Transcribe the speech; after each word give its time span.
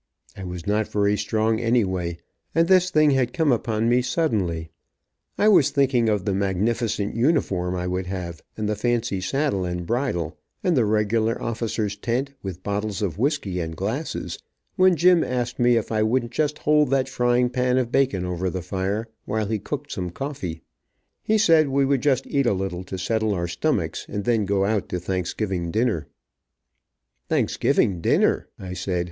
I 0.35 0.43
was 0.43 0.65
not 0.65 0.87
very 0.87 1.15
strong 1.15 1.59
anyway, 1.59 2.17
and 2.55 2.67
this 2.67 2.89
thing 2.89 3.11
had 3.11 3.33
come 3.33 3.51
upon 3.51 3.87
me 3.87 4.01
suddenly 4.01 4.71
I 5.37 5.47
was 5.47 5.69
thinking 5.69 6.09
of 6.09 6.25
the 6.25 6.33
magnificent 6.33 7.15
uniform 7.15 7.75
I 7.75 7.85
would 7.85 8.07
have, 8.07 8.41
and 8.57 8.67
the 8.67 8.75
fancy 8.75 9.21
saddle 9.21 9.63
and 9.63 9.85
bridle, 9.85 10.39
and 10.63 10.75
the 10.75 10.85
regular 10.85 11.39
officer's 11.39 11.95
tent, 11.95 12.33
with 12.41 12.63
bottles 12.63 13.03
of 13.03 13.19
whiskey 13.19 13.59
and 13.59 13.75
glasses, 13.75 14.39
when 14.75 14.95
Jim 14.95 15.23
asked 15.23 15.59
me 15.59 15.77
if 15.77 15.91
I 15.91 16.01
wouldn't 16.01 16.31
just 16.31 16.57
hold 16.57 16.89
that 16.89 17.07
frying 17.07 17.51
pan 17.51 17.77
of 17.77 17.91
bacon 17.91 18.25
over 18.25 18.49
the 18.49 18.63
fire, 18.63 19.07
while 19.25 19.45
he 19.45 19.59
cooked 19.59 19.91
some 19.91 20.09
coffee. 20.09 20.63
He 21.21 21.37
said 21.37 21.67
we 21.69 21.85
would 21.85 22.01
just 22.01 22.25
eat 22.25 22.47
a 22.47 22.53
little 22.53 22.83
to 22.85 22.97
settle 22.97 23.35
our 23.35 23.47
stomachs, 23.47 24.07
and 24.09 24.23
then 24.23 24.45
go 24.45 24.65
out 24.65 24.89
to 24.89 24.99
Thanksgiving 24.99 25.69
dinner. 25.69 26.07
"Thanksgiving 27.29 28.01
dinner," 28.01 28.47
I 28.57 28.73
said. 28.73 28.99